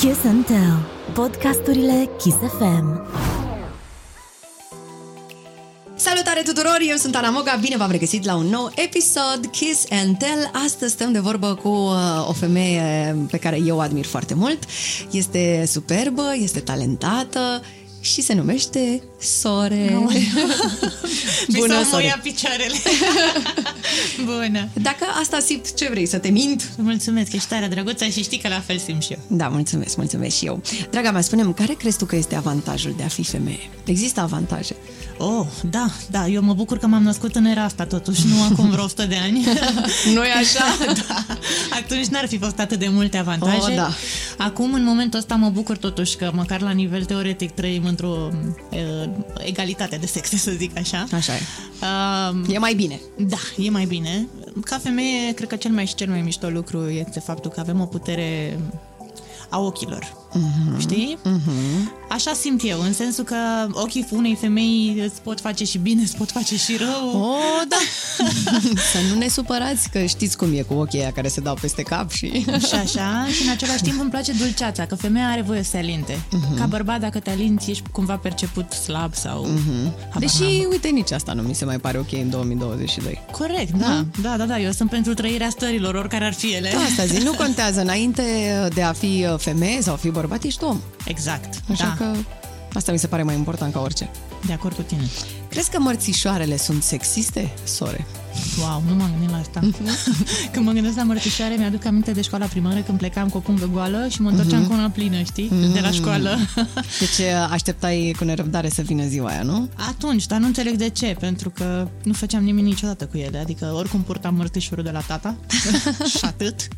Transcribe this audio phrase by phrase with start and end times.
[0.00, 0.76] Kiss and Tell.
[1.12, 3.00] Podcasturile Kiss FM.
[5.94, 10.18] Salutare tuturor, eu sunt Ana Moga, bine v-am regăsit la un nou episod Kiss and
[10.18, 10.50] Tell.
[10.64, 14.64] Astăzi stăm de vorbă cu uh, o femeie pe care eu o admir foarte mult.
[15.10, 17.62] Este superbă, este talentată
[18.06, 19.90] și se numește Sore.
[21.58, 22.04] Bună, Sore!
[22.04, 22.74] ia picioarele.
[24.24, 24.68] Bună!
[24.72, 26.70] Dacă asta simt, ce vrei, să te mint?
[26.76, 29.18] Mulțumesc, ești tare drăguță și știi că la fel simt și eu.
[29.26, 30.62] Da, mulțumesc, mulțumesc și eu.
[30.90, 33.70] Draga mea, spune care crezi tu că este avantajul de a fi femeie?
[33.84, 34.76] Există avantaje?
[35.18, 38.70] Oh, da, da, eu mă bucur că m-am născut în era asta totuși, nu acum
[38.70, 39.44] vreo 100 de ani.
[40.14, 40.64] nu e așa?
[41.08, 41.26] da.
[41.70, 43.70] Atunci n-ar fi fost atât de multe avantaje.
[43.70, 43.90] Oh, da.
[44.38, 48.28] Acum, în momentul ăsta, mă bucur totuși că măcar la nivel teoretic trăim într-o
[48.70, 51.06] uh, egalitate de sexe, să zic așa.
[51.12, 51.40] Așa e.
[51.80, 53.00] Uh, e mai bine.
[53.16, 54.28] Da, e mai bine.
[54.64, 57.80] Ca femeie, cred că cel mai și cel mai mișto lucru este faptul că avem
[57.80, 58.58] o putere
[59.48, 60.25] a ochilor.
[60.32, 60.78] Uh-huh.
[60.78, 61.18] Știi?
[61.24, 62.04] Uh-huh.
[62.08, 63.36] Așa simt eu, în sensul că
[63.70, 67.20] ochii unei femei îți pot face și bine, îți pot face și rău.
[67.22, 67.76] Oh, da!
[68.92, 71.82] să nu ne supărați, că știți cum e cu ochii aia care se dau peste
[71.82, 72.44] cap și...
[72.68, 75.76] și așa, și în același timp îmi place dulceața, că femeia are voie să se
[75.76, 76.14] alinte.
[76.14, 76.58] Uh-huh.
[76.58, 79.46] Ca bărbat, dacă te alinți, ești cumva perceput slab sau...
[79.46, 80.18] Uh-huh.
[80.18, 80.70] Deși, n-am.
[80.70, 83.20] uite, nici asta nu mi se mai pare ok în 2022.
[83.30, 84.20] Corect, da, uh-huh.
[84.22, 86.70] da, da, da, eu sunt pentru trăirea stărilor, oricare ar fi ele.
[86.72, 88.22] Da, asta zi, nu contează, înainte
[88.74, 90.80] de a fi femeie sau a fi bărbat, ești om.
[91.04, 92.04] Exact, Așa da.
[92.04, 92.18] că
[92.72, 94.10] asta mi se pare mai important ca orice.
[94.46, 95.02] De acord cu tine.
[95.48, 98.06] Crezi că mărțișoarele sunt sexiste, sore?
[98.58, 99.60] Wow, nu m-am gândit la asta.
[100.52, 103.68] când mă gândesc la mărțișoare, mi-aduc aminte de școala primară când plecam cu o pungă
[103.72, 104.66] goală și mă întorceam uh-huh.
[104.66, 105.46] cu una plină, știi?
[105.46, 105.72] Uh-huh.
[105.72, 106.38] De la școală.
[107.00, 109.68] deci așteptai cu nerăbdare să vină ziua aia, nu?
[109.88, 113.38] Atunci, dar nu înțeleg de ce, pentru că nu făceam nimic niciodată cu ele.
[113.38, 115.36] Adică oricum purtam mărțișorul de la tata
[116.16, 116.68] și atât.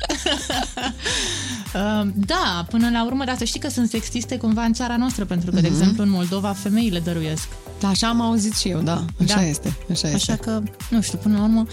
[1.75, 5.25] Uh, da, până la urmă, dar să știi că sunt sexiste cumva în țara noastră,
[5.25, 5.61] pentru că, uh-huh.
[5.61, 5.77] de mhm.
[5.77, 7.47] exemplu, în Moldova femeile dăruiesc.
[7.79, 9.05] Da, așa am auzit și eu, da.
[9.21, 9.45] Așa da.
[9.45, 9.77] este.
[9.91, 10.31] Așa, este.
[10.31, 11.65] așa că, nu știu, până la urmă,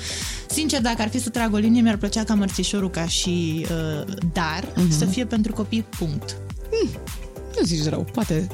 [0.49, 4.15] sincer, dacă ar fi să trag o linie, mi-ar plăcea ca mărțișorul ca și uh,
[4.33, 4.97] dar uh-huh.
[4.99, 6.37] să fie pentru copii, punct.
[6.71, 6.91] Hmm.
[7.59, 8.47] Nu zici rău, poate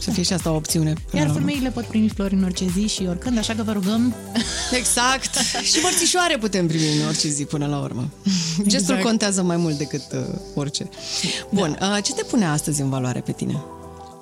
[0.00, 0.92] să fie și asta o opțiune.
[1.12, 4.14] Iar femeile pot primi flori în orice zi și oricând, așa că vă rugăm.
[4.78, 5.34] Exact.
[5.62, 8.08] și mărțișoare putem primi în orice zi până la urmă.
[8.24, 8.68] Exact.
[8.68, 10.20] Gestul contează mai mult decât uh,
[10.54, 10.88] orice.
[11.50, 11.86] Bun, da.
[11.96, 13.62] uh, ce te pune astăzi în valoare pe tine?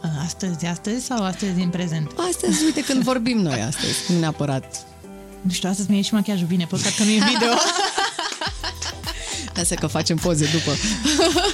[0.03, 2.11] Uh, astăzi, astăzi sau astăzi în prezent?
[2.29, 4.87] Astăzi, uite, când vorbim noi astăzi, nu neapărat.
[5.43, 7.53] Nu știu, astăzi mi-e și machiajul bine, păcat că nu e video.
[9.59, 10.71] Lasă că facem poze după.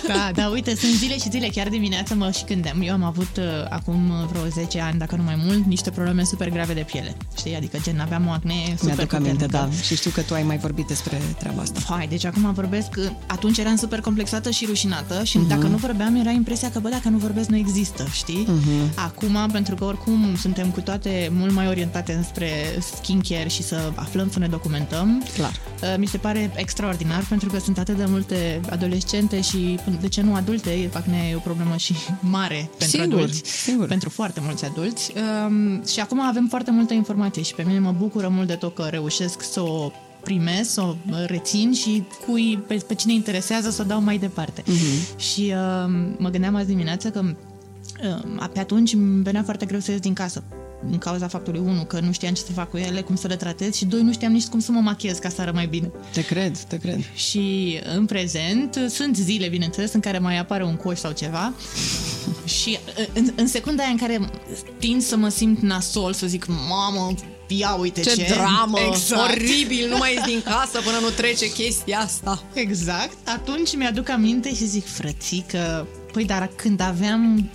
[0.06, 2.82] Da, da, uite, sunt zile și zile, chiar dimineața mă și gândeam.
[2.82, 6.48] Eu am avut uh, acum vreo 10 ani, dacă nu mai mult, niște probleme super
[6.50, 7.16] grave de piele.
[7.36, 7.56] Știi?
[7.56, 9.68] Adică gen, aveam o acne super Mi-aduc aminte, da.
[9.82, 11.80] Și știu că tu ai mai vorbit despre treaba asta.
[11.88, 12.88] Hai, deci acum vorbesc,
[13.26, 15.48] atunci eram super complexată și rușinată și uh-huh.
[15.48, 18.46] dacă nu vorbeam, era impresia că, bă, dacă nu vorbesc, nu există, știi?
[18.48, 18.94] Uh-huh.
[18.94, 22.48] Acum, pentru că oricum suntem cu toate mult mai orientate înspre
[22.96, 25.52] skincare și să aflăm să ne documentăm, Clar.
[25.82, 30.22] Uh, mi se pare extraordinar pentru că sunt atât de multe adolescente și, de ce
[30.22, 33.86] nu adulte, acne e o problemă și mare pentru sigur, adulți, sigur.
[33.86, 35.12] pentru foarte mulți adulți.
[35.46, 38.74] Um, și acum avem foarte multă informație și pe mine mă bucură mult de tot
[38.74, 40.94] că reușesc să o primesc, să o
[41.26, 44.62] rețin și cui, pe, pe cine interesează să o dau mai departe.
[44.62, 45.16] Uh-huh.
[45.16, 49.90] Și uh, mă gândeam azi dimineață că uh, pe atunci îmi venea foarte greu să
[49.90, 50.42] ies din casă
[50.88, 53.36] din cauza faptului, unu, că nu știam ce să fac cu ele, cum să le
[53.36, 55.90] tratez și doi, nu știam nici cum să mă machiez ca să ară mai bine.
[56.12, 57.00] Te cred, te cred.
[57.14, 61.52] Și în prezent sunt zile, bineînțeles, în care mai apare un coș sau ceva
[62.60, 62.78] și
[63.12, 64.30] în, în secunda aia în care
[64.78, 67.14] tind să mă simt nasol, să zic, mamă,
[67.46, 69.30] ia uite ce, ce dramă, exact.
[69.30, 72.42] oribil, nu mai ies din casă până nu trece chestia asta.
[72.52, 77.50] Exact, atunci mi-aduc aminte și zic, frățică, păi dar când aveam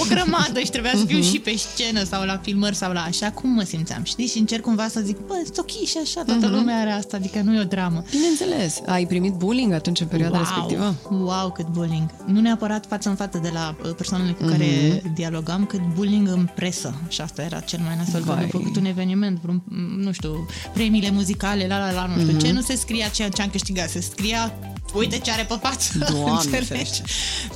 [0.00, 1.30] o grămadă și trebuia să fiu uh-huh.
[1.30, 4.26] și pe scenă sau la filmări sau la așa, cum mă simțeam, știi?
[4.26, 6.50] Și încerc cumva să zic, bă, sunt ok și așa, toată uh-huh.
[6.50, 8.02] lumea are asta, adică nu e o dramă.
[8.10, 8.80] Bineînțeles.
[8.86, 10.94] Ai primit bullying atunci în perioada wow, respectivă?
[11.10, 12.10] Wow, cât bullying.
[12.26, 14.50] Nu neapărat față în față de la uh, persoanele cu uh-huh.
[14.50, 16.94] care dialogam, cât bullying în presă.
[17.08, 18.30] Și asta era cel mai nasol.
[18.30, 19.62] Am făcut un eveniment, vreun,
[19.96, 22.40] nu știu, premiile muzicale, la la la, nu știu uh-huh.
[22.40, 24.52] ce, nu se scria ceea ce am câștigat, se scria
[24.94, 25.98] uite ce are pe față.
[26.10, 27.02] Doamne ferește.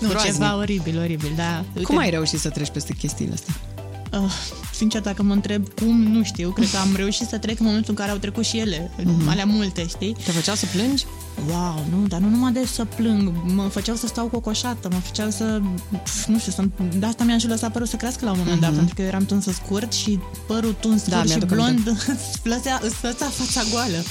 [0.00, 0.32] Nu, Groaznic.
[0.32, 1.64] ceva oribil, oribil, da.
[1.74, 1.82] Uite.
[1.82, 3.54] Cum ai reușit să treci peste chestiile astea?
[4.12, 4.32] Uh,
[4.72, 6.50] sincer, dacă mă întreb cum, nu știu.
[6.50, 8.90] Cred că am reușit să trec în momentul în care au trecut și ele.
[9.00, 9.28] Mm-hmm.
[9.28, 10.16] Alea multe, știi?
[10.24, 11.04] Te făcea să plângi?
[11.48, 13.32] Wow, nu, dar nu numai de să plâng.
[13.54, 15.60] Mă făceau să stau cocoșată, mă făceau să...
[16.26, 16.64] Nu știu, să,
[16.98, 18.60] de asta mi-am și lăsat părul să crească la un moment mm-hmm.
[18.60, 21.88] dat, pentru că eu eram tunsă scurt și părul tuns Da, scurt și mi-aduc blond
[22.14, 24.02] îți plăcea, îți plăcea fața goală.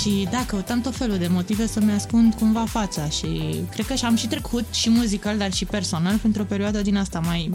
[0.00, 4.04] Și da, căutam tot felul de motive să-mi ascund cumva fața și cred că și
[4.04, 7.50] am și trecut și muzical, dar și personal pentru o perioadă din asta mai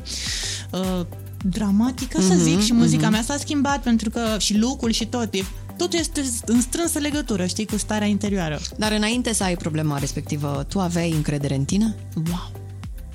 [0.72, 1.06] uh,
[1.44, 5.34] dramatică, să Mhm, zic, și muzica mea s-a schimbat pentru că și look și tot,
[5.34, 5.44] e,
[5.78, 8.60] totul este în strânsă legătură, știi, cu starea interioară.
[8.78, 11.96] Dar înainte să ai problema respectivă, tu aveai încredere în tine?
[12.16, 12.52] Wow!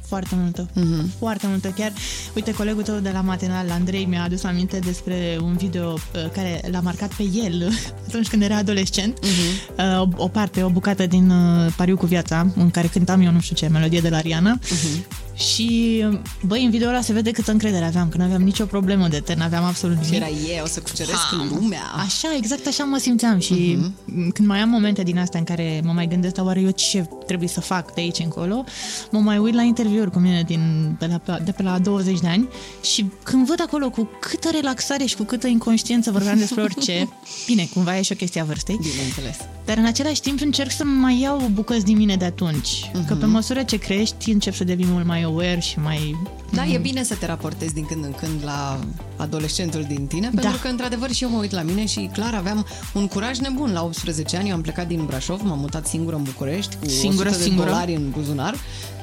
[0.07, 0.69] Foarte multă.
[0.75, 0.85] Mhm.
[0.85, 1.19] Mm-hmm.
[1.19, 1.69] Foarte multă.
[1.69, 1.93] Chiar,
[2.35, 5.99] uite, colegul tău de la matinal, Andrei, mi-a adus aminte despre un video uh,
[6.33, 7.71] care l-a marcat pe el
[8.09, 9.19] atunci când era adolescent.
[9.23, 9.85] Mhm.
[9.95, 13.33] Uh, o, o parte, o bucată din uh, Pariu cu viața, în care cântam eu
[13.33, 14.59] nu știu ce, melodie de la Riana.
[14.63, 15.05] Mhm.
[15.35, 16.05] Și,
[16.47, 19.19] băi, în video ăla se vede câtă încredere aveam, că nu aveam nicio problemă de
[19.21, 20.17] ten, aveam absolut Și nimic.
[20.17, 21.47] era eu, o să cuceresc Ha.
[21.51, 21.81] lumea.
[21.97, 24.31] Așa, exact așa mă simțeam și Mhm.
[24.33, 27.09] când mai am momente din astea în care mă mai gândesc, dar oare eu ce
[27.27, 28.65] trebuie să fac de aici încolo,
[29.11, 32.29] mă mai uit la interviuri cu mine din, de, la, de pe la 20 de
[32.29, 32.49] ani
[32.83, 37.09] și când văd acolo cu câtă relaxare și cu câtă inconștiență vorbeam despre orice,
[37.47, 39.37] bine, cumva e și o chestie a vârstei, Bineînțeles.
[39.65, 43.19] dar în același timp încerc să mai iau bucăți din mine de atunci, că Mhm.
[43.19, 46.17] pe măsură ce crești încep să devii mult mai aware și mai...
[46.53, 48.79] Da, e bine să te raportezi din când în când la
[49.17, 50.59] adolescentul din tine, pentru Da.
[50.63, 53.73] că, într-adevăr, și eu mă uit la mine și, clar, aveam un curaj nebun.
[53.73, 57.29] La 18 ani eu am plecat din Brașov, m-am mutat singură în București, cu Singură,
[57.29, 57.69] 100 de singură?
[57.69, 58.55] dolari în buzunar.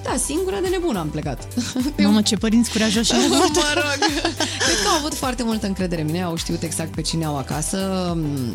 [0.03, 1.47] Da, singură de nebun am plecat.
[2.03, 3.55] Mamă, ce părinți curajoși ai avut!
[3.55, 3.99] mă rog.
[4.65, 7.37] Cred că au avut foarte multă încredere în mine, au știut exact pe cine au
[7.37, 7.77] acasă.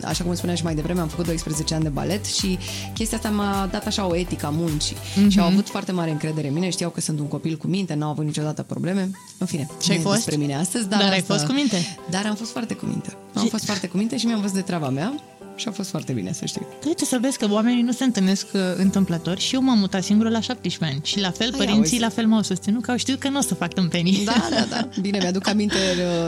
[0.04, 2.58] Așa cum spuneam și mai devreme, am făcut 12 ani de balet și
[2.94, 4.96] chestia asta m-a dat așa o etică a muncii.
[4.96, 5.28] Mm-hmm.
[5.28, 7.94] Și au avut foarte mare încredere în mine, știau că sunt un copil cu minte,
[7.94, 9.10] n-au avut niciodată probleme.
[9.38, 10.16] În fine, Și ai nu e fost?
[10.16, 11.96] despre mine astăzi, dar, Dar ai asta- fost cu minte?
[12.10, 13.16] Dar am fost foarte cu minte.
[13.34, 15.14] Am Și- fost foarte cu minte și mi-am văzut de treaba mea
[15.56, 16.66] și a fost foarte bine, să știi.
[16.86, 20.28] Uite să vezi că oamenii nu se întâlnesc uh, întâmplător și eu m-am mutat singură
[20.28, 21.98] la 17 ani și la fel Ai, părinții auzi.
[21.98, 24.24] la fel m-au susținut că au știut că nu o să fac tâmpenii.
[24.24, 24.88] Da, da, da.
[25.00, 25.74] Bine, mi-aduc aminte,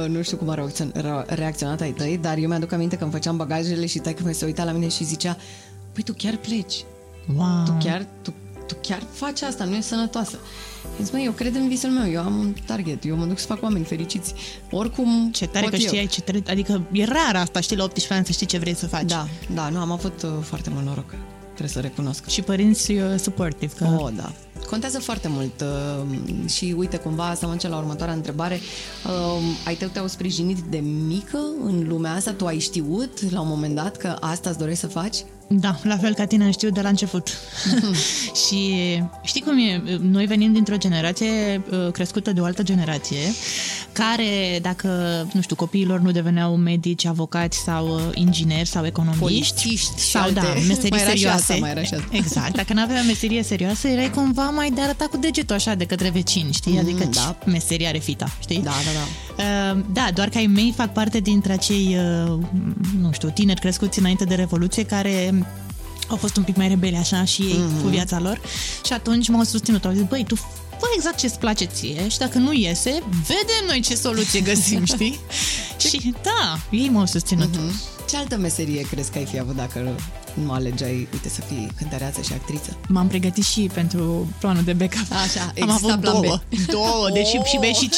[0.02, 3.02] uh, nu știu cum a reacțion- re- reacționat ai tăi, dar eu mi-aduc aminte că
[3.02, 5.36] îmi făceam bagajele și taică mi se uita la mine și zicea
[5.92, 6.84] Păi tu chiar pleci,
[7.36, 7.62] Wow.
[7.64, 8.32] tu chiar, tu,
[8.66, 10.38] tu chiar faci asta, nu e sănătoasă.
[10.98, 13.38] Și zic, măi, eu cred în visul meu, eu am un target, eu mă duc
[13.38, 14.34] să fac oameni fericiți.
[14.70, 15.86] Oricum Ce tare pot că eu.
[15.86, 18.74] știai ce tare, adică e rar asta, știi, la 18 ani să știi ce vrei
[18.74, 19.08] să faci.
[19.08, 21.14] Da, da, nu, am avut uh, foarte mult noroc,
[21.44, 22.26] trebuie să recunosc.
[22.28, 24.32] Și părinți uh, supportive, că Oh, da.
[24.70, 28.60] Contează foarte mult uh, și uite, cumva, să mă încep la următoarea întrebare.
[29.06, 32.32] Uh, ai tău te-au sprijinit de mică în lumea asta?
[32.32, 35.16] Tu ai știut la un moment dat că asta îți dorești să faci?
[35.50, 37.28] Da, la fel ca tine am știut de la început.
[38.46, 38.72] și
[39.22, 39.82] știi cum e?
[40.00, 43.18] Noi venim dintr-o generație uh, crescută de o altă generație
[43.92, 44.88] care, dacă,
[45.32, 50.22] nu știu, copiilor nu deveneau medici, avocați sau uh, ingineri sau economiști Polițiști și sau,
[50.22, 51.52] alte- da, meserii mai era și serioase.
[51.52, 52.06] asta, mai era și asta.
[52.10, 52.56] Exact.
[52.56, 56.08] Dacă nu aveai meserie serioasă, erai cumva mai de arătat cu degetul așa de către
[56.10, 56.78] vecini, știi?
[56.78, 57.10] Adică da.
[57.44, 57.50] da.
[57.50, 58.60] meseria are fita, știi?
[58.62, 59.72] Da, da, da.
[59.74, 61.96] Uh, Da, doar că ai mei fac parte dintre acei,
[62.26, 62.38] uh,
[63.00, 65.44] nu știu, tineri crescuți înainte de Revoluție care
[66.08, 67.78] au fost un pic mai rebeli așa și ei Mhm.
[67.78, 67.82] mm-hmm.
[67.82, 68.40] cu viața lor
[68.86, 69.84] și atunci m-au susținut.
[69.84, 70.34] Au zis, băi, tu
[70.78, 72.90] fă exact ce-ți place ție și dacă nu iese,
[73.26, 75.20] vedem noi ce soluție găsim, știi?
[75.78, 77.56] și da, ei m-au susținut.
[77.56, 77.70] Mhm.
[77.70, 78.06] Mm-hmm.
[78.08, 79.94] Ce altă meserie crezi că ai fi avut dacă
[80.44, 82.76] nu alegeai, uite, să fii cântăreață și actriță?
[82.88, 85.12] M-am pregătit și pentru planul de backup.
[85.12, 86.22] Așa, am exista avut plan B.
[86.24, 86.40] două.
[86.78, 87.44] Două, deși Oh.
[87.44, 87.96] și B și C.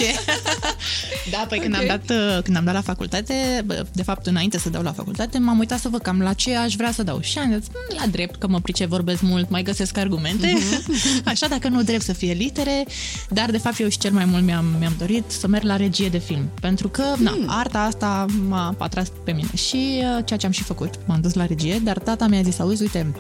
[1.33, 1.81] da, păi când, Ok.
[1.81, 4.93] am dat, uh, când am dat la facultate, bă, de fapt înainte să dau la
[4.93, 7.21] facultate, m-am uitat să văd cam la ce aș vrea să dau.
[7.21, 10.59] Și am zis, "Mm, la drept, că mă pricep, vorbesc mult, mai găsesc argumente.
[11.25, 12.87] Așa, dacă nu drept să fie litere,
[13.29, 16.09] dar de fapt eu și cel mai mult mi-am, mi-am dorit să merg la regie
[16.09, 16.51] de film.
[16.61, 19.49] Pentru că, na, arta asta m-a atras pe mine.
[19.55, 19.77] Și
[20.17, 22.83] uh, ceea ce am și făcut, m-am dus la regie, dar tata mi-a zis, auzi,
[22.83, 23.13] uite,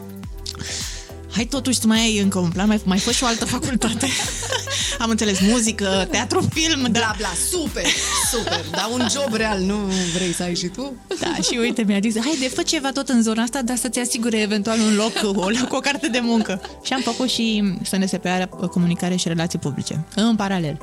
[1.30, 4.06] hai totuși să mai ai încă un plan, mai, mai fă și o altă facultate.
[4.98, 6.88] Am înțeles muzică, teatru, film, da.
[6.88, 7.84] Bla, bla, super,
[8.30, 9.76] super, dar un job real nu
[10.14, 10.92] vrei să ai și tu?
[11.20, 14.40] Da, și uite, mi-a zis, haide, fă ceva tot în zona asta, dar să-ți asigure
[14.40, 16.60] eventual un loc, o, cu o carte de muncă.
[16.82, 20.78] Și am făcut și SNSPA, comunicare și relații publice, în paralel.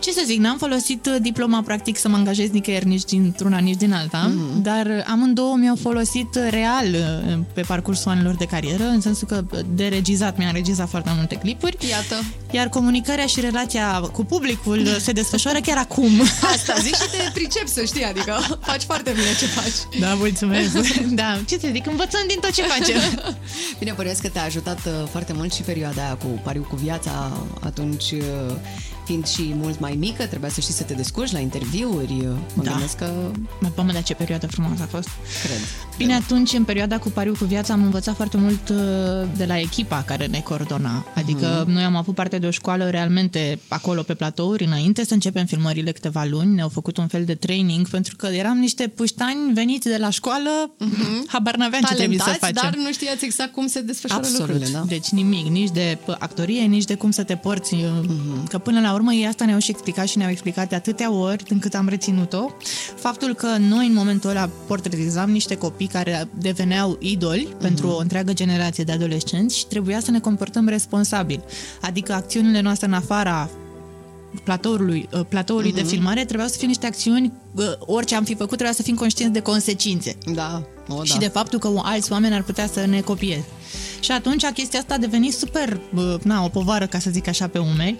[0.00, 3.76] Ce să zic, n-am folosit uh, diploma practic să mă angajez nicăieri, nici dintr-una, nici
[3.76, 4.62] din alta, mm-hmm.
[4.62, 9.44] dar amândouă mi-au folosit uh, real uh, pe parcursul anilor de carieră, în sensul că
[9.52, 12.24] uh, de regizat mi-am regizat foarte multe clipuri, Iată.
[12.50, 16.20] iar comunicarea și relația cu publicul uh, se desfășoară chiar acum.
[16.54, 20.00] Asta zic și te pricep să știi, adică faci foarte bine ce faci.
[20.00, 20.76] Da, mulțumesc.
[21.22, 23.00] da, ce să zic, învățăm din tot ce facem.
[23.78, 27.32] Bine, bănuiesc că te-a ajutat uh, foarte mult și perioada aia cu pariu cu viața.
[27.60, 28.54] Atunci uh,
[29.06, 32.14] fiind și mult mai mică, trebuia să știi să te descurci la interviuri.
[32.54, 32.70] Mă Da.
[32.70, 33.10] gândesc că
[33.60, 35.08] Mă mamă, dar ce perioadă frumoasă a fost.
[35.42, 35.58] cred.
[35.96, 38.76] Bine, atunci, în perioada cu pariu cu viața, am învățat foarte mult uh,
[39.36, 41.06] de la echipa care ne coordona.
[41.14, 41.70] Adică Mhm.
[41.72, 45.92] noi am avut parte de o școală realmente acolo pe platouri, înainte să începem filmările
[45.92, 49.96] câteva luni, ne-au făcut un fel de training, pentru că eram niște puștani veniți de
[49.96, 50.50] la școală,
[51.32, 52.38] habar n-aveam ce trebuie să Mhm.
[52.38, 52.80] Talentați, facem.
[52.80, 54.48] dar nu știați exact cum se desfășoară Absolut.
[54.48, 54.84] lucrurile, da?
[54.88, 57.74] Deci nimic, nici de p- actorie, nici de cum să te porți.
[57.74, 58.46] Mhm.
[58.48, 61.44] Că până la urmă ei asta ne-au și explicat și ne-au explicat de atâtea ori
[61.48, 62.46] încât am reținut-o.
[62.96, 67.58] Faptul că noi în momentul ăla portretizam niște copii care deveneau idoli Mhm.
[67.58, 71.42] pentru o întreagă generație de adolescenți și trebuia să ne comportăm responsabil.
[71.80, 73.50] Adică acțiunile noastre în afara
[74.44, 75.80] platoului, uh, platoului Mhm.
[75.82, 78.94] de filmare trebuiau să fie niște acțiuni, uh, orice am fi făcut trebuia să fim
[78.94, 81.04] conștienți de consecințe Da, o, da.
[81.04, 83.44] și de faptul că alți oameni ar putea să ne copieze.
[84.00, 87.48] Și atunci chestia asta a devenit super, bă, na, o povară, ca să zic așa,
[87.48, 87.96] pe umeri,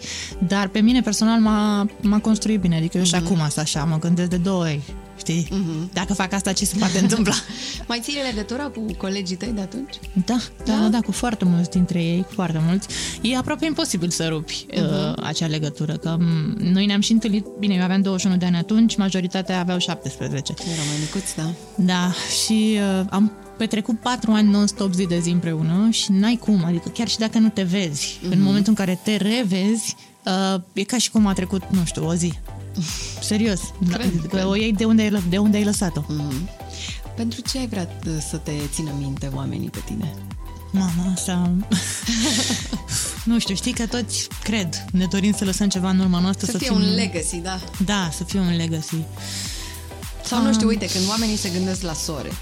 [0.46, 3.98] dar pe mine personal m-a, m-a construit bine, adică eu și acum asta așa, mă
[3.98, 4.80] gândesc de două ori,
[5.26, 5.48] știi?
[5.92, 7.34] Dacă fac asta, ce se poate întâmpla?
[7.88, 9.94] Mai ții legătura cu colegii tăi de atunci?
[10.24, 12.88] Da, da, da, da, cu foarte mulți dintre ei, cu foarte mulți.
[13.22, 17.74] E aproape imposibil să rupi uh, acea legătură, că m, noi ne-am și întâlnit, bine,
[17.74, 20.54] eu aveam 21 de ani atunci, majoritatea aveau 17.
[20.72, 21.50] Era mai micuți, da.
[21.74, 26.64] Da, și uh, am petrecut patru ani non-stop zi de zi împreună și n-ai cum,
[26.64, 28.30] adică chiar și dacă nu te vezi, mm-hmm.
[28.30, 32.06] în momentul în care te revezi, uh, e ca și cum a trecut, nu știu,
[32.06, 32.32] o zi.
[33.20, 33.60] Serios.
[33.88, 34.44] Cred, că cred.
[34.44, 36.04] o iei de unde ai, lă- de unde ai lăsat-o.
[36.08, 36.48] Mhm.
[37.16, 40.14] Pentru ce ai vrea uh, să te țină minte oamenii pe tine?
[40.70, 41.50] Mama, asta...
[43.24, 46.46] nu știu, știi că toți, cred, ne dorim să lăsăm ceva în urma noastră.
[46.46, 46.76] Să, Să, fie fim...
[46.76, 47.60] un legacy, da.
[47.84, 48.96] Da, să fie un legacy.
[50.24, 52.32] Sau nu știu, uite, când oamenii se gândesc la sore,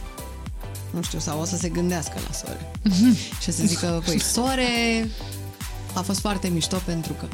[0.90, 2.70] nu știu, sau o să se gândească la sore.
[3.42, 5.08] și să zică, păi, sore
[5.92, 7.26] a fost foarte mișto pentru că...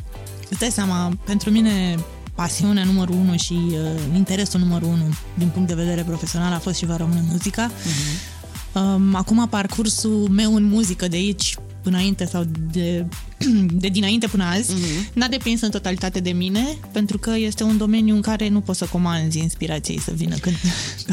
[0.51, 1.99] Îți dai seama, pentru mine
[2.41, 3.77] pasiunea numărul unu și uh,
[4.15, 7.71] interesul numărul unu din punct de vedere profesional a fost și va rămâne muzica.
[7.71, 8.39] Uh-huh.
[8.73, 13.07] Um, acum parcursul meu în muzică de aici până înainte sau de,
[13.83, 15.13] de dinainte până azi uh-huh.
[15.13, 18.79] n-a depins în totalitate de mine pentru că este un domeniu în care nu poți
[18.79, 20.57] să comanzi inspirației să vină când...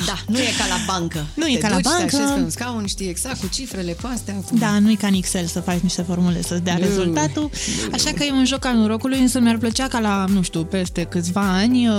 [0.05, 1.25] Da, nu e ca la bancă.
[1.33, 2.05] Nu e te ca la duci, bancă.
[2.05, 4.33] Te așezi pe un scaun, știi exact cu cifrele, cu astea.
[4.33, 4.57] Cu...
[4.57, 6.79] Da, nu e ca în Excel să faci niște formule să-ți dea Nu.
[6.79, 7.49] rezultatul.
[7.91, 11.03] Așa că e un joc al norocului, însă mi-ar plăcea ca la, nu știu, peste
[11.03, 11.95] câțiva ani, uh,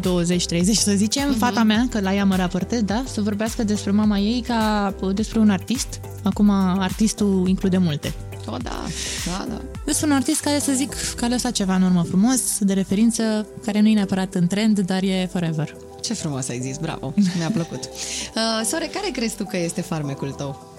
[0.00, 1.38] 20-30 să zicem, uh-huh.
[1.38, 5.14] fata mea, că la ea mă raportez, da, să vorbească despre mama ei ca uh,
[5.14, 6.00] despre un artist.
[6.22, 8.14] Acum artistul include multe.
[8.46, 8.84] O, da,
[9.26, 9.60] da, da.
[9.84, 13.46] Despre un artist care să zic că a lăsat ceva în urmă frumos, de referință,
[13.64, 15.76] care nu e neapărat în trend, dar e forever.
[16.02, 17.88] Ce frumos ai zis, bravo, mi-a plăcut.
[18.34, 20.72] Uh, Sore, care crezi tu că este farmecul tău?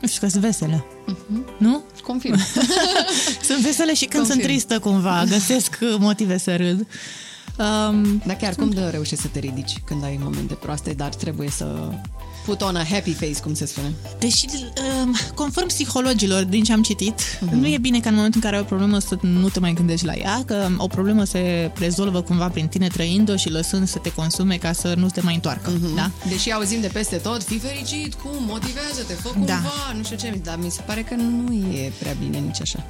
[0.00, 0.84] Nu știu că sunt vesele.
[0.84, 1.58] Uh-huh.
[1.58, 1.82] Nu?
[2.02, 2.38] Confirm.
[3.48, 4.40] Sunt vesele și când Confirm.
[4.40, 6.86] sunt tristă cumva, găsesc motive să râd.
[7.58, 11.50] Um, Dar chiar cum de reușești să te ridici când ai momente proaste, dar trebuie
[11.50, 11.90] să
[12.44, 13.92] put on a happy face, cum se spune?
[14.18, 14.46] Deși,
[15.02, 17.50] um, conform psihologilor din ce am citit, uh-huh.
[17.50, 19.72] nu e bine ca în momentul în care ai o problemă să nu te mai
[19.72, 23.98] gândești la ea, că o problemă se rezolvă cumva prin tine trăind-o și lăsând să
[23.98, 25.72] te consume ca să nu te mai întoarcă.
[25.72, 25.94] Uh-huh.
[25.94, 26.10] Da?
[26.28, 29.60] Deși auzim de peste tot, fii fericit, cum, motivează-te, fă cumva, Da.
[29.96, 32.86] nu știu ce, dar mi se pare că nu e prea bine nici așa.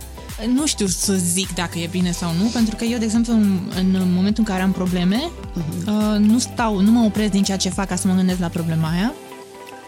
[0.55, 3.61] Nu știu să zic dacă e bine sau nu, pentru că eu, de exemplu, în,
[3.77, 5.87] în momentul în care am probleme, uh-huh.
[5.87, 8.49] uh, nu stau, nu mă opresc din ceea ce fac ca să mă gândesc la
[8.49, 9.13] problema aia.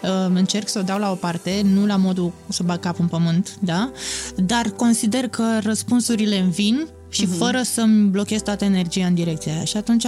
[0.03, 3.07] Uh, încerc să o dau la o parte, nu la modul să bag capul în
[3.07, 3.91] pământ, da?
[4.35, 7.37] Dar consider că răspunsurile îmi vin și uh-huh.
[7.37, 9.63] fără să-mi blochez toată energia în direcția aia.
[9.63, 10.05] Și atunci,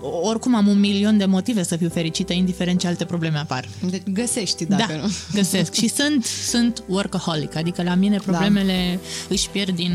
[0.00, 3.68] oricum am un milion de motive să fiu fericită, indiferent ce alte probleme apar.
[3.90, 5.10] Deci găsești, dacă da, nu.
[5.40, 5.72] găsesc.
[5.72, 9.08] Și sunt, sunt workaholic, adică la mine problemele da.
[9.28, 9.92] își pierd din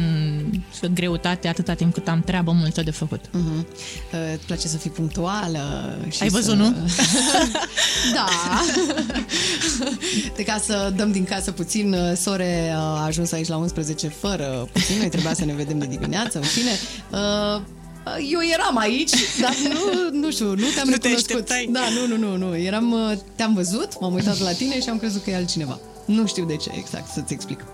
[0.93, 3.25] greutate atâta timp cât am treabă multă de făcut.
[3.27, 3.65] Uh-huh.
[4.13, 5.98] Uh, îți place să fii punctuală.
[6.09, 6.55] Și Ai văzut, să...
[6.55, 6.75] nu?
[8.15, 8.27] da.
[10.36, 14.67] de ca să dăm din casă puțin, uh, Sore a ajuns aici la 11 fără
[14.71, 16.71] puțin, noi trebuia să ne vedem de dimineață, în fine.
[17.12, 17.62] Uh,
[18.31, 19.11] eu eram aici,
[19.41, 21.29] dar nu, nu știu, nu te-am Nu te recunoscut.
[21.31, 21.69] așteptai.
[21.71, 22.57] Da, nu, nu, nu, nu.
[22.57, 25.79] Eram, uh, te-am văzut, m-am uitat la tine și am crezut că e altcineva.
[26.05, 27.65] Nu știu de ce exact, să-ți explic.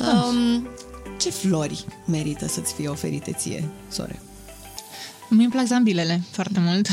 [0.00, 0.68] Um,
[1.20, 4.20] ce flori merită să-ți fie oferite ție, Sore?
[5.28, 6.88] Mie îmi plac zambilele foarte mult.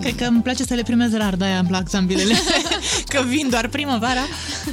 [0.00, 2.34] Cred că îmi place să le primez rar, de-aia îmi plac zambilele.
[3.12, 4.20] că vin doar primăvara.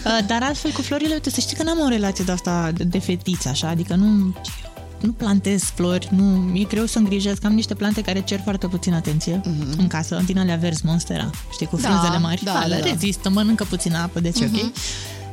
[0.05, 2.83] Uh, Dar altfel cu florile, uite, să știi că n-am o relație de asta de-
[2.83, 4.35] de fetiță, așa, adică nu
[5.01, 7.45] nu plantez flori, nu, mi-e greu să îngrijesc.
[7.45, 9.77] Am niște plante care cer foarte puțin atenție uh-huh.
[9.77, 12.43] în casă, din alea verzi monstera, știi, cu Da, frunzele mari.
[12.43, 12.89] da, Da, da, da, da.
[12.89, 14.63] rezistă, mănâncă puțină apă, deci uh-huh.
[14.63, 14.71] ok.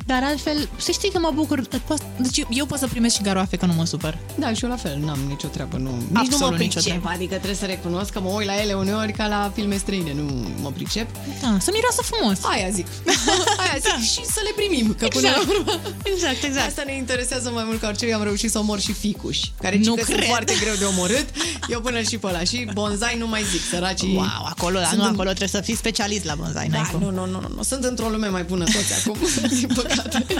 [0.06, 1.60] Dar altfel, să știi că mă bucur.
[1.86, 4.18] Poți- Deci eu pot să primesc și garoafe, că nu mă supăr.
[4.38, 5.90] Da, și eu la fel, n-am nicio treabă, nu.
[5.90, 7.08] Nici Absolut nu mă nicio pricep, treabă.
[7.14, 10.46] adică trebuie să recunosc că mă uit la ele uneori ca la filme străine, nu
[10.62, 11.08] mă pricep.
[11.42, 12.38] Da, să miroasă frumos.
[12.42, 12.86] Aia zic.
[13.62, 14.00] Aia zic Da.
[14.02, 15.48] și să le primim, că până la Exact.
[15.58, 15.80] urmă...
[16.02, 16.66] Exact, exact.
[16.66, 18.06] Asta ne interesează mai mult ca orice.
[18.06, 20.28] Eu am reușit să omor și ficuși, care Nu nu că sunt cred.
[20.28, 21.26] foarte greu de omorât.
[21.68, 22.42] Eu până și pe ăla.
[22.44, 24.14] Și bonsai nu mai zic, săracii.
[24.14, 26.88] Wow, acolo, da, Sunt nu, în- acolo trebuie să fii specialist la bonsai, n-ai Da,
[26.88, 27.00] cum.
[27.00, 27.62] nu, nu, nu, nu, nu.
[27.62, 29.16] Sunt într-o lume mai bună toți acum,
[29.60, 30.24] din păcate.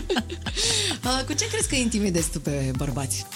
[1.04, 3.26] Uh, Cu ce crezi că intimidezi tu pe bărbați?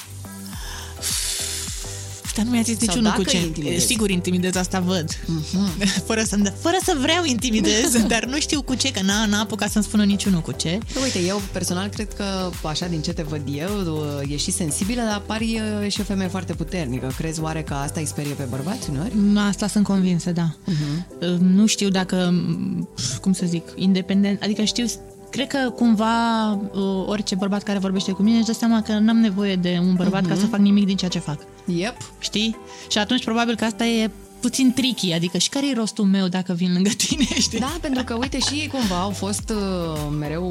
[2.39, 3.45] Dar nu mi-a zis Sau niciunul cu dacă ce.
[3.45, 3.87] intimidezi.
[3.87, 5.19] Sigur intimidez, asta văd.
[6.09, 9.71] Fără, să fără să vreau intimidez, dar nu știu cu ce, că n-a, n-a apucat
[9.71, 10.79] să-mi spună niciunul cu ce.
[11.03, 15.03] Uite, eu personal cred că, așa din ce te văd eu, uh, ești și sensibilă,
[15.03, 17.13] dar pari uh, și o femeie foarte puternică.
[17.17, 19.13] Crezi oare că asta îi sperie pe bărbați uneori?
[19.49, 20.55] Asta sunt convinsă, da.
[20.55, 21.37] Uh-huh.
[21.39, 22.89] Nu știu dacă, m,
[23.21, 24.85] cum să zic, independent, adică știu,
[25.31, 29.17] cred că cumva uh, orice bărbat care vorbește cu mine își dă seama că n-am
[29.17, 30.29] nevoie de un bărbat uh-huh.
[30.29, 31.39] ca să fac nimic din ceea ce fac.
[31.67, 31.97] Yep.
[32.19, 32.57] Știi?
[32.89, 36.53] Și atunci probabil că asta e puțin tricky, adică și care e rostul meu dacă
[36.53, 37.59] vin lângă tine, știi?
[37.59, 40.51] Da, pentru că, uite, și ei cumva au fost uh, mereu,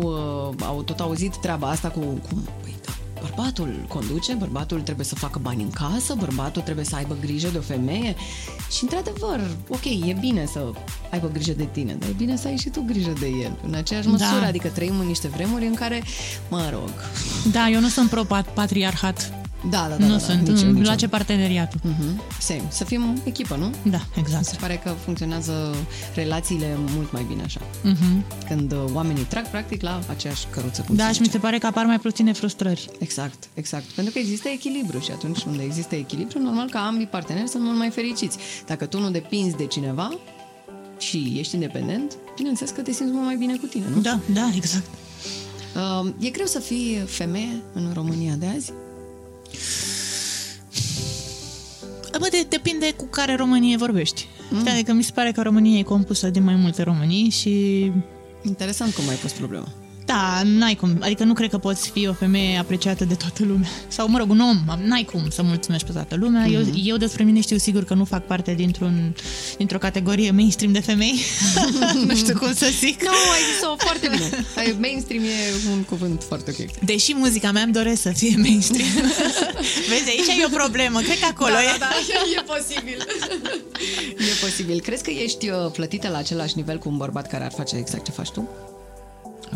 [0.57, 5.15] uh, au tot auzit treaba asta cu, cu păi, da, bărbatul conduce, bărbatul trebuie să
[5.15, 8.15] facă bani în casă, bărbatul trebuie să aibă grijă de o femeie
[8.71, 10.71] și, într-adevăr, ok, e bine să
[11.11, 13.73] aibă grijă de tine, dar e bine să ai și tu grijă de el, în
[13.73, 14.47] aceeași măsură, Da.
[14.47, 16.03] adică trăim în niște vremuri în care,
[16.49, 16.89] mă rog,
[17.51, 19.31] Da, eu nu sunt pro-patriarhat.
[19.69, 20.47] Da, da, da, nu da, da, sunt.
[20.47, 20.83] nici eu, Îmi nici eu.
[20.83, 21.79] place parteneriatul.
[21.83, 22.63] Mhm, Same.
[22.69, 23.91] Să fim echipă, nu?
[23.91, 24.45] Da, exact.
[24.45, 25.75] Se pare că funcționează
[26.15, 27.59] relațiile mult mai bine așa.
[27.83, 28.23] Mhm.
[28.47, 30.81] Când uh, oamenii trag practic la aceeași căruță.
[30.81, 31.37] Cum Da, se și mi zice.
[31.37, 32.89] se pare că apar mai puține frustrări.
[32.99, 33.83] Exact, exact.
[33.85, 37.77] Pentru că există echilibru și atunci unde există echilibru, normal că ambii parteneri sunt mult
[37.77, 38.37] mai fericiți.
[38.65, 40.17] Dacă tu nu depinzi de cineva
[40.97, 44.01] și ești independent, bineînțeles că te simți mult mai bine cu tine, nu?
[44.01, 44.85] Da, da, exact.
[46.03, 48.71] Uh, e greu să fii femeie în România de azi?
[52.19, 54.27] Bă, de, depinde cu care Românie vorbești.
[54.49, 54.67] Mm.
[54.67, 57.91] Adică mi se pare că România e compusă din mai multe Românii și
[58.41, 59.67] Interesant cum ai pus problema.
[60.07, 60.97] Da, n-ai cum.
[60.99, 63.69] Adică nu cred că poți fi o femeie apreciată de toată lumea.
[63.87, 66.45] Sau, mă rog, un om, n-ai cum să mulțumești pe toată lumea.
[66.45, 66.53] Mm-hmm.
[66.53, 69.15] Eu, eu despre mine știu sigur că nu fac parte dintr-un,
[69.57, 71.19] dintr-o categorie mainstream de femei.
[72.07, 73.03] nu știu cum să zic.
[73.03, 74.45] Nu, ai zis-o foarte bine.
[74.55, 76.79] Ai- Mainstream e un cuvânt foarte ok.
[76.85, 78.89] Deși muzica mea îmi doresc să fie mainstream.
[79.89, 80.99] Vezi, aici e o problemă.
[80.99, 81.75] Cred că acolo da, e.
[81.79, 81.95] da, da,
[82.37, 82.97] e posibil.
[84.17, 84.79] e posibil.
[84.79, 88.05] Crezi că ești uh, plătită la același nivel cu un bărbat care ar face exact
[88.05, 88.49] ce faci tu?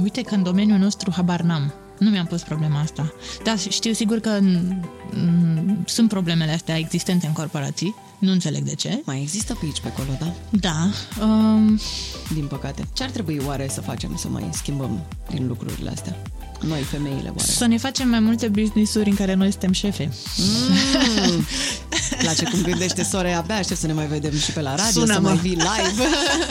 [0.01, 1.73] Uite că în domeniul nostru habar n-am.
[1.97, 3.13] Nu mi-am pus problema asta.
[3.43, 7.95] Dar știu sigur că m, sunt problemele astea existente în corporații.
[8.19, 9.01] Nu înțeleg de ce.
[9.05, 10.33] Mai există pe aici, pe acolo, da?
[10.49, 10.89] Da.
[11.25, 11.79] Um,
[12.33, 12.87] Din păcate.
[12.93, 16.15] Ce ar trebui oare să facem să mai schimbăm din lucrurile astea?
[16.67, 17.41] Noi, femeile, oare?
[17.41, 20.09] să ne facem mai multe business-uri în care noi suntem șefe.
[20.37, 20.75] Mm.
[22.23, 25.13] Place cum gândește sora, abia aștept să ne mai vedem și pe la radio, Sună-mă.
[25.13, 26.03] să mai vii live.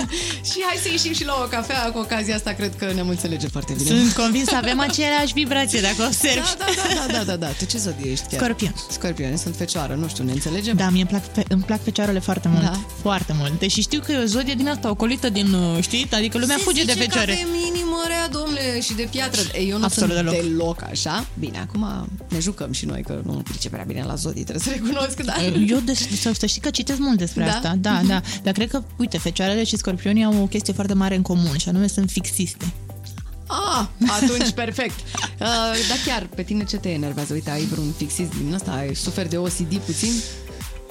[0.50, 3.48] și hai să ieșim și la o cafea, cu ocazia asta cred că ne-am înțelege
[3.48, 3.88] foarte bine.
[3.98, 6.36] Sunt convins să avem aceeași vibrație dacă observi.
[6.36, 7.46] Da, da, da, da, da, da, da.
[7.46, 8.40] Tu ce zodie ești chiar?
[8.40, 8.74] Scorpion.
[8.90, 10.76] Scorpion, sunt fecioară, nu știu, ne înțelegem?
[10.76, 12.62] Da, mie îmi plac, fe- îmi plac fecioarele foarte mult.
[12.62, 12.80] Da.
[13.02, 13.58] Foarte mult.
[13.58, 16.08] Deși știu că e o zodie din asta ocolită din, uh, știi?
[16.12, 17.32] Adică lumea Se fuge de zice fecioare.
[17.32, 17.54] că avem
[18.00, 19.40] inimă rea, domnule, și de piatră.
[19.54, 20.42] Ei, eu nu Absolut sunt deloc.
[20.42, 21.26] deloc așa.
[21.38, 24.70] Bine, acum ne jucăm și noi, că nu pricep prea bine la zodii, trebuie să
[24.80, 25.34] recunosc, da.
[25.66, 27.50] Eu de, să, să știi că citesc mult despre Da?
[27.50, 27.74] asta.
[27.78, 28.20] Da, da.
[28.42, 31.68] Dar cred că, uite, fecioarele și scorpionii au o chestie foarte mare în comun și
[31.68, 32.72] anume sunt fixiste.
[33.46, 34.94] Ah, atunci perfect.
[35.40, 35.46] Uh,
[35.88, 37.32] dar chiar, pe tine ce te enervează?
[37.32, 38.70] Uite, ai vreun fixist din ăsta?
[38.70, 40.12] Ai suferi de OCD puțin?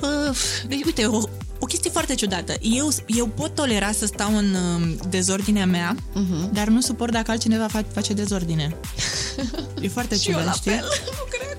[0.02, 0.36] Uh,
[0.67, 1.22] deci, uite, o,
[1.60, 2.54] o chestie foarte ciudată.
[2.62, 6.52] Eu, eu pot tolera să stau în uh, dezordinea mea, uh-huh.
[6.54, 8.76] dar nu suport dacă altcineva face, face dezordine.
[9.82, 10.72] E foarte Și eu ciudat, la știi?
[10.72, 11.58] fel, nu cred.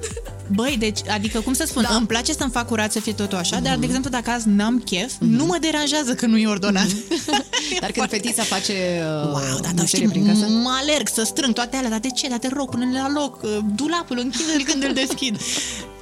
[0.55, 1.89] Băi, deci, adică, cum să spun, Da.
[1.89, 1.95] da.
[1.95, 3.63] îmi place să-mi fac curat, să fie totul așa, uh-huh.
[3.63, 5.19] dar, de exemplu, dacă azi n-am chef, uh-huh.
[5.19, 6.87] nu mă deranjează că nu e ordonat.
[6.87, 7.79] Uh-huh.
[7.81, 10.47] Dar când fetița face uh, Wow, da, da, mizerie știi, prin casă?
[10.49, 12.29] mă alerg să strâng toate alea, dar de ce?
[12.29, 15.41] Dar te rog, pune la loc, uh, dulapul, închide-l când îl deschid.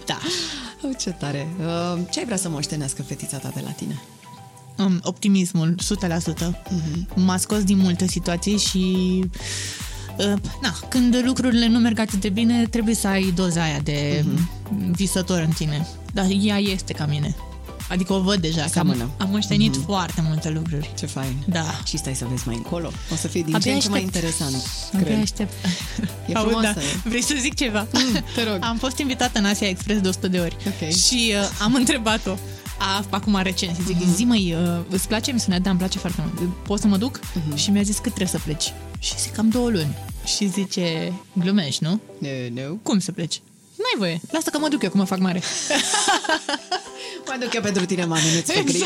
[0.06, 0.18] Da.
[0.82, 1.46] Oh, ce tare.
[1.58, 4.02] Uh, ce ai vrea să moștenească fetița ta de la tine?
[4.78, 5.74] Um, optimismul,
[6.44, 6.62] 100%.
[7.14, 8.84] M-a scos din multe situații și...
[10.18, 14.24] Uh, na, când lucrurile nu merg atât de bine, trebuie să ai doza aia de
[14.90, 15.86] visător în tine.
[16.12, 17.36] Dar ea este ca mine.
[17.88, 19.02] Adică o văd deja, că Seamănă.
[19.02, 20.90] am, am moștenit foarte multe lucruri.
[20.98, 21.36] Ce fain.
[21.46, 21.64] Da.
[21.86, 22.90] Și stai să vezi mai încolo.
[23.12, 24.14] O să fie din Abia ce în ce mai aștept.
[24.14, 24.54] interesant,
[24.94, 25.20] Abia cred.
[25.22, 25.52] aștept.
[26.26, 26.72] E Aud, frumoasă.
[26.74, 27.08] da.
[27.08, 27.86] Vrei să zic ceva?
[28.34, 28.56] te rog.
[28.60, 30.90] Am fost invitată în Asia Express de 100 de ori Ok.
[30.90, 32.36] și uh, am întrebat-o
[32.78, 34.14] a, acum recent și zic, Mhm.
[34.14, 35.58] zi măi, uh, îți place emisiunea?
[35.60, 36.54] Da, îmi place foarte mult.
[36.66, 37.20] Pot să mă duc?
[37.34, 37.56] Mhm.
[37.56, 38.72] Și mi-a zis cât trebuie să pleci.
[38.98, 39.96] Și zic, cam două luni.
[40.24, 42.00] Și zice, glumești, nu?
[42.54, 42.78] Nu.
[42.82, 43.40] Cum să pleci?
[43.76, 44.20] N-ai voie.
[44.30, 45.42] Lasă că mă duc eu, cum mă fac mare.
[47.28, 48.84] Mă duc eu pentru tine, mami, nu-ți fă griji.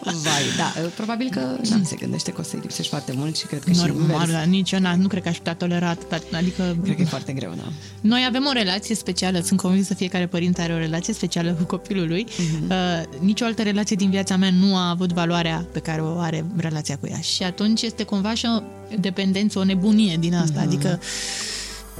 [0.00, 3.62] Vai, da, probabil că da, se gândește că o să-i lipsești foarte mult și cred
[3.64, 4.30] că și Normal, invers.
[4.30, 6.18] dar nici eu n- nu cred că aș putea tolera atâta.
[6.36, 7.62] Adică Cred că e foarte greu, da.
[8.00, 12.08] Noi avem o relație specială, sunt convinsă fiecare părinte are o relație specială cu copilul
[12.08, 12.26] lui.
[12.28, 12.68] Uh-huh.
[12.70, 16.44] Uh, nicio altă relație din viața mea nu a avut valoarea pe care o are
[16.56, 17.20] relația cu ea.
[17.20, 18.62] Și atunci este cumva și o
[19.00, 20.60] dependență, o nebunie din asta.
[20.60, 20.66] Uh-huh.
[20.66, 21.00] Adică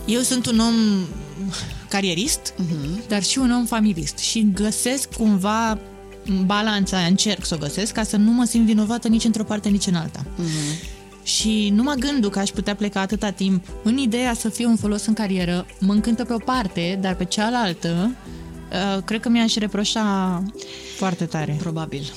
[0.07, 0.75] eu sunt un om
[1.89, 3.09] carierist, uh-huh.
[3.09, 5.79] dar și un om familist și găsesc cumva
[6.45, 9.69] balanța aia, încerc să o găsesc ca să nu mă simt vinovată nici într-o parte,
[9.69, 10.25] nici în alta.
[10.25, 10.93] Uh-huh.
[11.23, 15.07] Și numai gândul că aș putea pleca atâta timp în ideea să fiu un folos
[15.07, 18.11] în carieră mă încântă pe o parte, dar pe cealaltă
[18.73, 20.43] uh, cred că mi-aș reproșa
[20.97, 21.57] foarte tare.
[21.61, 22.13] Probabil,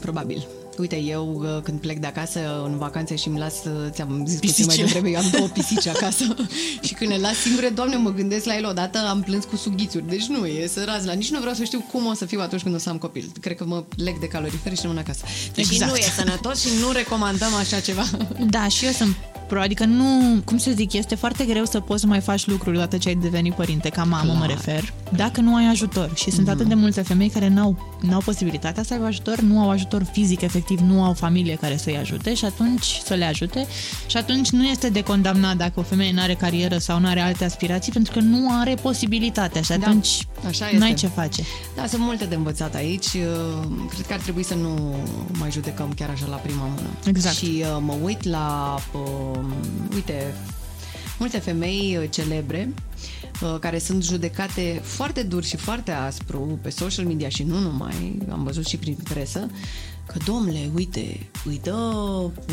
[0.00, 0.46] probabil.
[0.78, 4.38] Uite, eu uh, când plec de acasă în vacanțe și îmi las, uh, ți-am zis
[4.38, 4.84] puțin mai Pisicile.
[4.84, 6.24] devreme, eu am două pisici acasă
[6.86, 10.08] și când le las singure, doamne, mă gândesc la ele odată, am plâns cu sughițuri,
[10.08, 12.62] deci nu e sărați la nici nu vreau să știu cum o să fiu atunci
[12.62, 13.32] când o să am copil.
[13.40, 15.24] Cred că mă leg de calorifere și rămân acasă.
[15.54, 15.90] Deci Exact.
[15.90, 18.04] nu e sănătos și nu recomandăm așa ceva.
[18.50, 19.16] Da, și eu sunt
[19.48, 22.76] pro, adică nu, cum să zic, este foarte greu să poți să mai faci lucruri
[22.76, 26.10] odată ce ai devenit părinte, ca mamă mă refer, dacă nu ai ajutor.
[26.14, 29.70] Și sunt atât de multe femei care n-au, n-au posibilitatea să aibă ajutor, nu au
[29.70, 33.66] ajutor fizic, efectiv, nu au familie care să-i ajute și atunci să le ajute
[34.06, 37.20] și atunci nu este de condamnat dacă o femeie nu are carieră sau nu are
[37.20, 41.06] alte aspirații, pentru că nu are posibilitatea și atunci așa n-ai este.
[41.06, 41.42] ce face.
[41.76, 43.06] Da, sunt multe de învățat aici.
[43.06, 44.96] Uh, Cred că ar trebui să nu
[45.38, 46.88] mai judecăm chiar așa la prima mână.
[47.06, 47.36] Exact.
[47.36, 49.38] Și uh, mă uit la, uh,
[49.94, 50.34] uite,
[51.22, 52.74] multe femei uh, celebre
[53.42, 58.18] uh, care sunt judecate foarte dur și foarte aspru pe social media și nu numai,
[58.30, 59.50] am văzut și prin presă,
[60.06, 61.74] că, domnule, uite, îi dă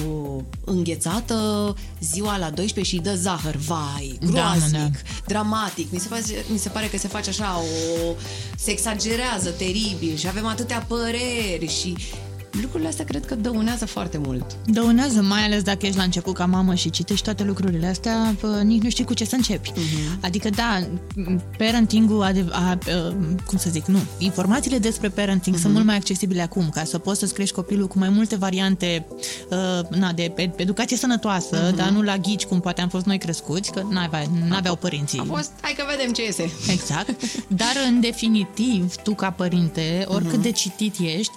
[0.08, 5.10] uh, înghețată ziua la 12 și îi dă zahăr, vai, Da, mă, groaznic, da.
[5.28, 5.92] dramatic.
[5.92, 8.16] Mi se, face, mi se pare că se face așa, o,
[8.58, 11.96] se exagerează teribil și avem atâtea păreri și
[12.62, 14.56] lucrurile astea cred că dăunează foarte mult.
[14.66, 18.62] Dăunează, mai ales dacă ești la început ca mamă și citești toate lucrurile astea, pă,
[18.64, 19.72] nici nu știi cu ce să începi.
[19.72, 20.20] Uh-huh.
[20.22, 20.88] Adică, da,
[21.58, 22.78] parenting-ul, a, a, a,
[23.46, 25.62] cum să zic, nu, informațiile despre parenting uh-huh.
[25.62, 29.06] sunt mult mai accesibile acum, ca să poți să-ți crești copilul cu mai multe variante
[29.50, 31.76] uh, na, de ed- educație sănătoasă, uh-huh.
[31.76, 35.20] dar nu la ghici, cum poate am fost noi crescuți, că n-avea, n-aveau părinții.
[35.20, 36.52] A fost, hai că vedem ce iese.
[36.68, 37.22] Exact.
[37.48, 41.32] Dar, în definitiv, tu ca părinte, oricât de citit ești,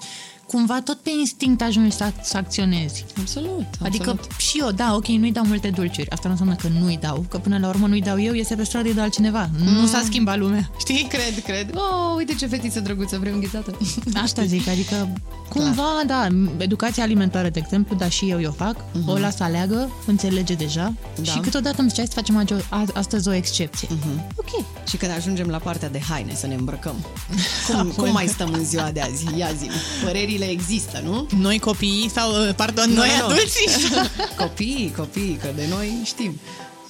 [0.53, 3.05] cumva tot pe instinct ajungi să, să acționezi.
[3.21, 4.31] Absolut, Adică absolut.
[4.39, 6.11] și eu, da, ok, nu-i dau multe dulciuri.
[6.11, 8.65] Asta nu înseamnă că nu-i dau, că până la urmă nu-i dau eu, iese pe
[8.65, 9.51] stradă, îi dau altcineva.
[9.59, 9.73] Mm.
[9.73, 11.07] Nu s-a schimbat lumea, știi?
[11.09, 11.71] Cred, cred.
[11.75, 13.79] Oh, uite ce fetiță drăguță, vrei înghețată.
[14.25, 15.09] Asta zic, adică
[15.49, 16.27] cumva, da,
[16.59, 19.07] educația alimentară, de exemplu, da, și eu eu fac, uh-huh.
[19.07, 21.23] o las să aleagă, înțelege deja Da.
[21.31, 23.89] și câteodată îmi ziceai să facem ajo- a- astăzi o excepție.
[23.89, 24.27] Uh-huh.
[24.37, 24.65] Ok.
[24.89, 26.95] Și când ajungem la partea de haine, să ne îmbrăcăm.
[27.69, 29.25] Cum, cum mai stăm în ziua de azi?
[29.37, 29.69] Ia zi
[30.05, 31.27] Părerile există, nu?
[31.37, 33.33] Noi copiii sau, uh, pardon, Nu, noi nu, nu.
[33.33, 33.69] adulții?
[34.43, 36.41] Copiii, copiii, că de noi știm.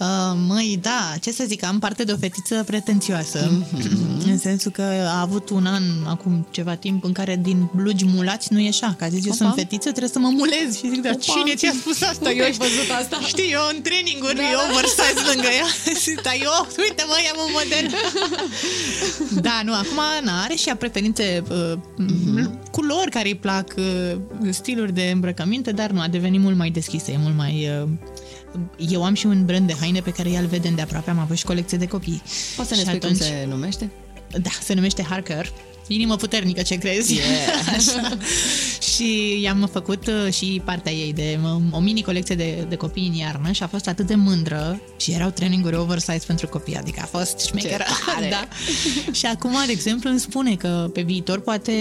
[0.03, 4.29] Uh, măi, da, ce să zic, am parte de o fetiță pretențioasă, Mhm.
[4.31, 4.83] în sensul că
[5.17, 9.05] a avut un an, acum ceva timp, în care din blugi mulați nu ieșea, că
[9.05, 9.45] a zis, eu Opa.
[9.45, 10.69] sunt fetiță, trebuie să mă mulez.
[10.79, 11.23] Și zic, dar Opa.
[11.23, 12.29] cine ți-a spus asta?
[12.31, 13.21] Unde ai văzut asta?
[13.27, 14.69] Știi, eu în traininguri, Da, da, eu da.
[14.73, 15.69] oversize lângă ea.
[16.07, 16.53] Zic, dar eu,
[16.87, 17.87] uite mă, ia-mă model.
[19.47, 22.71] da, nu, acum na, are și ea preferințe, uh, Mhm.
[22.71, 24.17] culori care îi plac, uh,
[24.51, 27.69] stiluri de îmbrăcăminte, dar nu, a devenit mult mai deschisă, e mult mai...
[27.83, 27.89] Uh,
[28.77, 31.19] eu am și un brand de haine pe care ea îl vede de aproape, am
[31.19, 32.23] avut și colecție de copii.
[32.57, 33.91] Poți să ne Și spui cum se numește?
[34.43, 35.53] Da, se numește Harker.
[35.87, 37.15] Inimă puternică, ce crezi?
[37.15, 37.27] Yeah.
[37.77, 38.17] Așa.
[38.95, 43.07] și i-am făcut uh, și partea ei de um, o mini colecție de, de copii
[43.07, 47.01] în iarnă și a fost atât de mândră și erau traininguri oversize pentru copii, adică
[47.03, 47.85] a fost șmecheră.
[48.07, 48.29] tare!
[48.37, 48.49] da.
[49.13, 51.73] și acum, de exemplu, îmi spune că pe viitor poate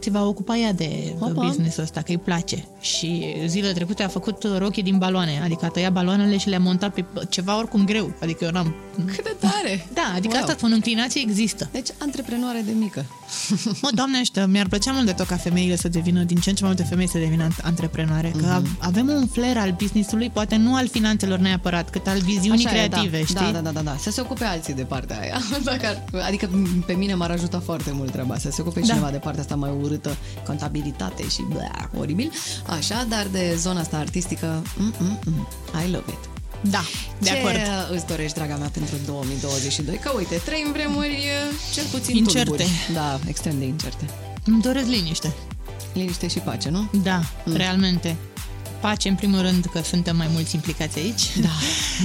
[0.00, 1.30] te va ocupa ea de Opa.
[1.46, 2.64] business-ul ăsta, că îi place.
[2.80, 6.94] Și zilele trecute a făcut rochii din baloane, adică a tăiat baloanele și le-a montat
[6.94, 8.12] pe ceva oricum greu.
[8.20, 8.74] Adică eu n-am...
[9.06, 9.86] Cât de tare!
[9.94, 10.42] Da, adică Wow.
[10.42, 11.68] asta spun, înclinație există.
[11.72, 13.04] Deci, antreprenoare de mică.
[13.82, 16.54] Mă, doamne ăștia, mi-ar plăcea mult de tot ca femeile să devină, din ce în
[16.56, 18.76] ce mai multe femei să devină ant- antreprenoare, că Mhm.
[18.80, 22.86] avem un flair al business-ului, poate nu al finanțelor neapărat, cât al viziunii Așa e,
[22.88, 23.24] creative, da.
[23.24, 23.34] știi?
[23.34, 23.96] Da, da, da, da, da.
[23.98, 25.38] Să se ocupe alții de partea aia.
[25.64, 26.48] Dacă ar, adică
[26.86, 28.38] pe mine m-ar ajuta foarte mult treaba.
[28.38, 28.86] Să se ocupe Da.
[28.86, 32.30] cineva de partea asta mai urâtă, contabilitate și bla, oribil.
[32.66, 35.48] Așa, dar de zona asta artistică, mm, mm, mm,
[35.86, 36.29] I love it.
[36.60, 36.82] Da,
[37.18, 37.56] de Ce acord.
[37.92, 39.96] îți dorești, draga mea, pentru 2022?
[39.96, 42.44] Că uite, trăim vremuri e, cel puțin Incerte.
[42.48, 42.68] tulburi.
[42.92, 44.04] Da, extrem de incerte.
[44.44, 45.32] Îmi doresc liniște.
[45.92, 46.90] Liniște și pace, nu?
[47.02, 47.56] Da, mm.
[47.56, 48.16] realmente.
[48.80, 51.38] Pace, în primul rând, că suntem mai mulți implicați aici.
[51.40, 51.48] Da,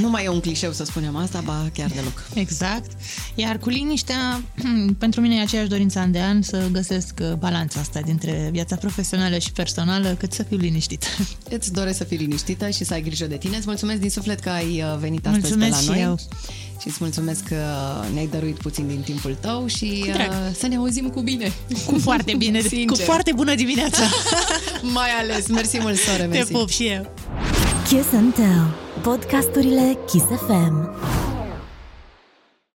[0.01, 2.27] nu mai e un clișeu să spunem asta, ba chiar deloc.
[2.33, 2.91] Exact.
[3.35, 4.41] Iar cu liniștea,
[5.03, 8.75] pentru mine e aceeași dorință an de an să găsesc uh, balanța asta dintre viața
[8.75, 11.07] profesională și personală, cât să fiu liniștită.
[11.57, 13.57] Îți doresc să fii liniștită și să ai grijă de tine.
[13.57, 16.03] Îți mulțumesc din suflet că ai uh, venit astăzi mulțumesc pe la noi.
[16.03, 16.17] eu.
[16.81, 17.55] Și îți mulțumesc că
[18.13, 20.29] ne-ai dăruit puțin din timpul tău și Cu drag.
[20.29, 21.51] uh, să ne auzim cu bine.
[21.85, 22.85] Cu foarte bine, Sincer.
[22.85, 24.03] cu foarte bună dimineața.
[24.93, 25.47] Mai ales.
[25.47, 26.51] Mersi mult, sore, Te mersi.
[26.51, 27.11] pup și eu.
[27.87, 28.75] Kiss and Tell.
[29.01, 30.89] Podcasturile Kiss FM.